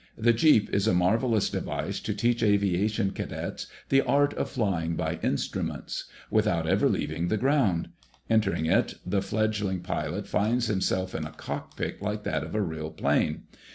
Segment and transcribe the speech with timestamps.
[0.17, 5.19] The "Jeep" is a marvellous device to teach aviation cadets the art of flying by
[5.21, 7.89] instruments—without ever leaving the ground.
[8.27, 12.89] Entering it, the fledgling pilot finds himself in a cockpit like that of a real
[12.89, 13.43] plane.